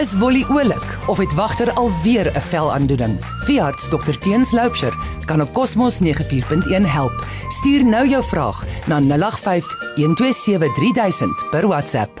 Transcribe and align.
Is 0.00 0.14
Wolly 0.16 0.44
oulik 0.48 0.98
of 1.06 1.18
het 1.18 1.34
wagter 1.34 1.72
alweer 1.72 2.32
'n 2.32 2.40
velaandoening? 2.40 3.18
Veearts 3.20 3.88
Dr 3.88 4.18
Teens 4.18 4.52
Loupsher 4.52 4.94
kan 5.24 5.40
op 5.40 5.52
Cosmos 5.52 5.98
94.1 5.98 6.84
help. 6.84 7.24
Stuur 7.48 7.84
nou 7.84 8.08
jou 8.08 8.24
vraag 8.24 8.64
na 8.86 9.00
085 9.00 9.92
127 9.94 10.74
3000 10.74 11.44
per 11.50 11.66
WhatsApp. 11.66 12.20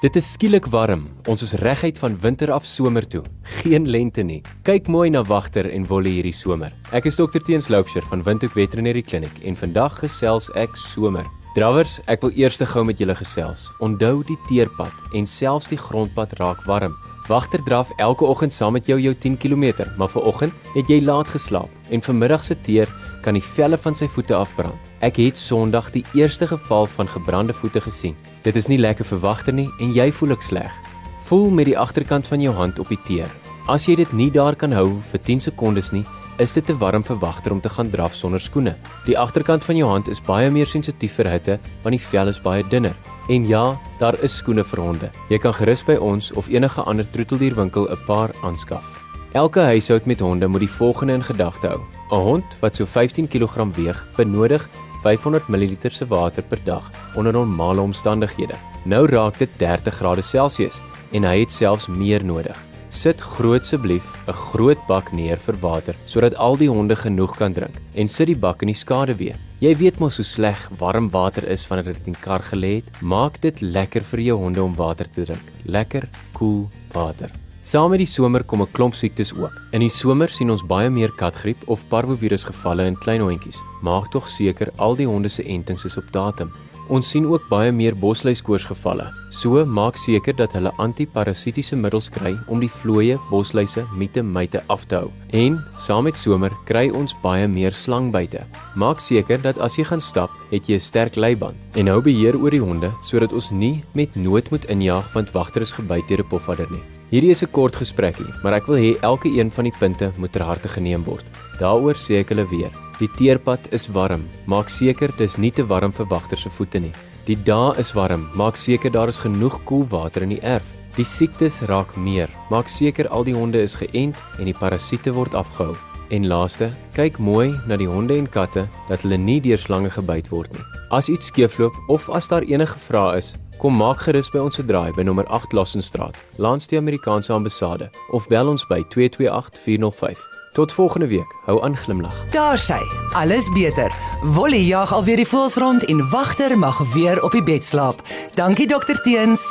Dit 0.00 0.16
is 0.16 0.32
skielik 0.32 0.66
warm. 0.66 1.08
Ons 1.26 1.42
is 1.42 1.52
reguit 1.52 1.98
van 1.98 2.20
winter 2.20 2.52
af 2.52 2.64
somer 2.64 3.06
toe. 3.06 3.22
Geen 3.42 3.88
lente 3.88 4.22
nie. 4.22 4.42
Kyk 4.62 4.86
mooi 4.86 5.10
na 5.10 5.22
wagter 5.22 5.70
en 5.70 5.86
wolle 5.86 6.08
hierdie 6.08 6.32
somer. 6.32 6.72
Ek 6.90 7.04
is 7.04 7.16
Dr 7.16 7.38
Teens 7.38 7.68
Loupsher 7.68 8.02
van 8.02 8.22
Windhoek 8.22 8.52
Veterinary 8.52 9.02
Clinic 9.02 9.42
en 9.42 9.56
vandag 9.56 9.98
gesels 9.98 10.50
ek 10.54 10.76
somer. 10.76 11.39
Drawers, 11.50 11.96
ek 12.06 12.22
wil 12.22 12.30
eers 12.38 12.60
te 12.60 12.66
gou 12.70 12.84
met 12.86 13.00
julle 13.02 13.14
gesels. 13.18 13.72
Onthou 13.82 14.20
die 14.22 14.36
teerpad 14.46 15.14
en 15.18 15.24
selfs 15.26 15.66
die 15.66 15.78
grondpad 15.82 16.36
raak 16.38 16.60
warm. 16.62 16.92
Wagter 17.26 17.58
draf 17.66 17.90
elke 17.98 18.22
oggend 18.22 18.54
saam 18.54 18.76
met 18.78 18.86
jou 18.86 19.00
jou 19.02 19.10
10 19.24 19.34
km, 19.42 19.88
maar 19.98 20.12
vanoggend 20.12 20.54
het 20.76 20.86
jy 20.86 21.00
laat 21.02 21.26
geslaap 21.26 21.90
en 21.90 22.02
vanmiddag 22.06 22.44
se 22.46 22.54
teer 22.54 22.86
kan 23.24 23.34
die 23.34 23.42
velle 23.42 23.78
van 23.82 23.98
sy 23.98 24.06
voete 24.06 24.36
afbrand. 24.38 24.78
Ek 25.02 25.18
het 25.18 25.38
Sondag 25.38 25.90
die 25.90 26.04
eerste 26.14 26.46
geval 26.46 26.86
van 26.86 27.10
gebrande 27.10 27.54
voete 27.54 27.82
gesien. 27.82 28.14
Dit 28.46 28.54
is 28.54 28.70
nie 28.70 28.78
lekker 28.78 29.08
vir 29.10 29.22
wagter 29.26 29.54
nie 29.54 29.68
en 29.82 29.90
jy 29.90 30.06
voel 30.20 30.36
ek 30.38 30.46
sleg. 30.46 30.78
Voel 31.26 31.50
met 31.50 31.66
die 31.66 31.78
agterkant 31.78 32.30
van 32.30 32.46
jou 32.46 32.54
hand 32.54 32.78
op 32.78 32.94
die 32.94 33.02
teer. 33.10 33.30
As 33.66 33.90
jy 33.90 33.98
dit 33.98 34.12
nie 34.14 34.30
daar 34.30 34.54
kan 34.54 34.70
hou 34.70 35.00
vir 35.10 35.26
10 35.26 35.48
sekondes 35.50 35.90
nie, 35.90 36.06
is 36.40 36.54
dit 36.56 36.64
te 36.64 36.74
warm 36.80 37.04
vir 37.04 37.18
wagter 37.20 37.52
om 37.52 37.60
te 37.60 37.68
gaan 37.68 37.90
draf 37.92 38.14
sonder 38.16 38.40
skoene. 38.40 38.72
Die 39.04 39.18
agterkant 39.18 39.64
van 39.64 39.76
jou 39.76 39.88
hand 39.90 40.08
is 40.08 40.22
baie 40.24 40.50
meer 40.50 40.66
sensitief 40.66 41.18
vir 41.20 41.28
hitte 41.28 41.58
want 41.82 41.92
die 41.92 42.00
vel 42.00 42.32
is 42.32 42.40
baie 42.40 42.64
dunner. 42.72 42.96
En 43.28 43.46
ja, 43.46 43.76
daar 44.00 44.16
is 44.24 44.38
skoene 44.40 44.64
vir 44.64 44.80
honde. 44.80 45.10
Jy 45.28 45.38
kan 45.38 45.54
gerus 45.54 45.84
by 45.86 45.98
ons 46.00 46.32
of 46.32 46.48
enige 46.48 46.82
ander 46.82 47.04
troeteldierwinkel 47.04 47.90
'n 47.90 48.04
paar 48.06 48.32
aanskaf. 48.42 48.84
Elke 49.32 49.60
huishoud 49.60 50.06
met 50.06 50.20
honde 50.20 50.48
moet 50.48 50.60
die 50.60 50.76
volgende 50.78 51.12
in 51.12 51.22
gedagte 51.22 51.68
hou. 51.68 51.80
'n 52.10 52.24
Hond 52.24 52.44
wat 52.60 52.76
so 52.76 52.84
15 52.84 53.28
kg 53.28 53.76
weeg, 53.76 54.06
benodig 54.16 54.68
500 55.02 55.48
ml 55.48 55.76
se 55.90 56.06
water 56.06 56.42
per 56.42 56.58
dag 56.64 56.90
onder 57.14 57.32
normale 57.32 57.80
omstandighede. 57.80 58.56
Nou 58.84 59.06
raak 59.06 59.38
dit 59.38 59.48
30 59.58 59.94
grade 59.94 60.22
Celsius 60.22 60.80
en 61.12 61.24
hy 61.24 61.40
het 61.40 61.52
selfs 61.52 61.86
meer 61.86 62.24
nodig. 62.24 62.69
Sit 62.90 63.20
grootseblief 63.22 64.02
'n 64.26 64.32
groot 64.32 64.80
bak 64.88 65.12
neer 65.12 65.38
vir 65.38 65.54
water 65.62 65.94
sodat 66.06 66.34
al 66.34 66.56
die 66.56 66.68
honde 66.68 66.96
genoeg 66.96 67.36
kan 67.36 67.52
drink 67.52 67.76
en 67.94 68.08
sit 68.08 68.26
die 68.26 68.34
bak 68.34 68.62
in 68.62 68.66
die 68.66 68.74
skaduwee. 68.74 69.36
Jy 69.60 69.76
weet 69.76 70.00
mos 70.00 70.16
hoe 70.16 70.24
sleg 70.24 70.68
warm 70.78 71.08
water 71.10 71.44
is 71.44 71.66
wanneer 71.68 71.94
dit 71.94 72.06
in 72.06 72.12
die 72.14 72.20
kar 72.20 72.40
gelê 72.40 72.74
het. 72.82 73.00
Maak 73.00 73.40
dit 73.40 73.60
lekker 73.60 74.02
vir 74.02 74.20
jou 74.20 74.38
honde 74.38 74.62
om 74.62 74.74
water 74.74 75.06
te 75.08 75.24
drink. 75.24 75.52
Lekker, 75.64 76.08
koel 76.32 76.66
cool 76.66 76.70
water. 76.92 77.30
Saam 77.62 77.90
met 77.90 77.98
die 77.98 78.06
somer 78.06 78.42
kom 78.42 78.62
'n 78.62 78.72
klomp 78.72 78.94
siektes 78.94 79.32
ook. 79.34 79.52
In 79.72 79.80
die 79.80 79.88
somer 79.88 80.28
sien 80.28 80.50
ons 80.50 80.66
baie 80.66 80.90
meer 80.90 81.12
katgriep 81.12 81.68
of 81.68 81.84
parvovirus 81.88 82.44
gevalle 82.44 82.86
in 82.86 82.96
klein 82.96 83.20
hondjies. 83.20 83.62
Maak 83.82 84.10
tog 84.10 84.28
seker 84.28 84.72
al 84.78 84.96
die 84.96 85.06
honde 85.06 85.28
se 85.28 85.44
entings 85.44 85.84
is 85.84 85.96
op 85.96 86.10
datum. 86.10 86.50
Ons 86.90 87.06
sien 87.12 87.22
ook 87.30 87.44
baie 87.46 87.70
meer 87.70 87.94
bosluiskoorsgevalle. 87.94 89.04
So 89.30 89.62
maak 89.62 89.94
seker 90.00 90.34
dat 90.34 90.56
hulle 90.56 90.72
antiparasitiese 90.82 91.78
middels 91.78 92.08
kry 92.10 92.32
om 92.50 92.58
die 92.58 92.70
vlooie, 92.80 93.14
bosluise, 93.30 93.84
miete, 93.94 94.24
myte 94.26 94.64
af 94.74 94.88
te 94.90 94.98
hou. 94.98 95.12
En 95.30 95.60
saam 95.78 96.08
met 96.08 96.18
somer 96.18 96.50
kry 96.66 96.88
ons 96.90 97.14
baie 97.22 97.46
meer 97.46 97.76
slangbyte. 97.78 98.42
Maak 98.74 99.04
seker 99.06 99.38
dat 99.38 99.62
as 99.62 99.78
jy 99.78 99.86
gaan 99.86 100.02
stap, 100.02 100.34
het 100.50 100.66
jy 100.66 100.82
'n 100.82 100.88
sterk 100.90 101.14
leiband 101.14 101.56
en 101.78 101.86
hou 101.86 102.00
beheer 102.02 102.34
oor 102.34 102.50
die 102.50 102.64
honde 102.66 102.90
sodat 103.02 103.32
ons 103.32 103.50
nie 103.50 103.84
met 103.94 104.16
nood 104.16 104.50
moet 104.50 104.64
injaag 104.64 105.14
want 105.14 105.32
wagter 105.32 105.62
is 105.62 105.72
gebyt 105.72 106.08
deur 106.08 106.20
'n 106.20 106.28
pofadder 106.28 106.66
nie. 106.70 106.99
Hierdie 107.10 107.32
is 107.34 107.42
'n 107.42 107.50
kort 107.50 107.74
gesprekkie, 107.74 108.30
maar 108.42 108.54
ek 108.54 108.66
wil 108.68 108.76
hê 108.78 108.90
elke 109.02 109.28
een 109.28 109.50
van 109.50 109.64
die 109.64 109.74
punte 109.80 110.12
moet 110.16 110.32
ter 110.32 110.42
harte 110.42 110.68
geneem 110.68 111.02
word. 111.02 111.26
Daaroor 111.58 111.96
sê 111.98 112.20
ek 112.20 112.28
hulle 112.28 112.46
weer. 112.46 112.70
Die 113.00 113.08
teerpad 113.18 113.72
is 113.72 113.88
warm. 113.88 114.28
Maak 114.46 114.68
seker 114.68 115.10
dis 115.18 115.36
nie 115.36 115.50
te 115.50 115.66
warm 115.66 115.92
vir 115.92 116.06
wagter 116.06 116.38
se 116.38 116.48
voete 116.48 116.78
nie. 116.78 116.92
Die 117.26 117.34
dae 117.34 117.74
is 117.78 117.92
warm. 117.94 118.30
Maak 118.34 118.56
seker 118.56 118.90
daar 118.90 119.08
is 119.08 119.18
genoeg 119.18 119.58
koelwater 119.64 120.22
in 120.22 120.28
die 120.28 120.42
erf. 120.42 120.66
Die 120.96 121.04
siektes 121.04 121.62
raak 121.62 121.96
meer. 121.96 122.28
Maak 122.48 122.68
seker 122.68 123.08
al 123.08 123.24
die 123.24 123.34
honde 123.34 123.60
is 123.60 123.74
geënt 123.74 124.16
en 124.38 124.44
die 124.44 124.54
parasiete 124.54 125.12
word 125.12 125.34
afgehou. 125.34 125.76
En 126.10 126.26
laaste, 126.26 126.72
kyk 126.92 127.20
mooi 127.22 127.52
na 127.70 127.76
die 127.78 127.86
honde 127.86 128.16
en 128.18 128.26
katte 128.26 128.64
dat 128.88 129.04
hulle 129.04 129.14
nie 129.14 129.38
deur 129.40 129.60
slange 129.62 129.92
gebyt 129.94 130.26
word 130.32 130.50
nie. 130.56 130.64
As 130.90 131.06
iets 131.06 131.30
skeefloop 131.30 131.76
of 131.86 132.08
as 132.10 132.26
daar 132.26 132.42
enige 132.42 132.78
vrae 132.82 133.20
is, 133.20 133.36
kom 133.62 133.76
maak 133.78 134.02
gerus 134.02 134.32
by 134.34 134.42
ons 134.42 134.58
se 134.58 134.64
draai 134.66 134.90
by 134.96 135.06
nommer 135.06 135.28
8 135.30 135.54
Lassenstraat, 135.54 136.18
langs 136.42 136.66
die 136.66 136.80
Amerikaanse 136.82 137.30
ambassade 137.32 137.92
of 138.10 138.26
bel 138.26 138.50
ons 138.50 138.66
by 138.66 138.82
228 138.90 139.62
405. 139.62 140.26
Tot 140.58 140.72
volgende 140.74 141.06
week. 141.06 141.30
Hou 141.46 141.60
aan 141.62 141.76
glimlag. 141.78 142.16
Daar 142.34 142.58
sy. 142.58 142.80
Alles 143.14 143.46
beter. 143.54 143.94
Wolly 144.34 144.66
jag 144.66 144.90
alweer 144.90 145.22
die 145.22 145.28
voels 145.30 145.54
rond 145.54 145.86
en 145.86 146.02
wagter 146.10 146.58
mag 146.58 146.82
weer 146.90 147.22
op 147.22 147.38
die 147.38 147.46
bed 147.46 147.62
slaap. 147.64 148.02
Dankie 148.34 148.66
dokter 148.66 148.98
Teens. 149.06 149.46